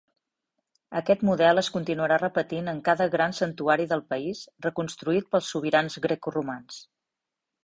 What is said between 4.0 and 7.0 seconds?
país reconstruït pels sobirans grecoromans.